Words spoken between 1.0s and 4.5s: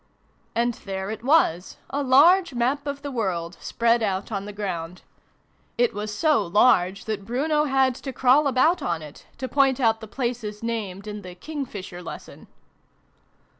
it was, a large Map of the World, spread out on